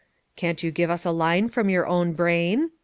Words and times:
"Can't 0.35 0.63
you 0.63 0.71
give 0.71 0.89
us 0.89 1.05
a 1.05 1.11
line 1.11 1.47
from 1.47 1.69
your 1.69 1.85
own 1.85 2.13
brain?" 2.13 2.71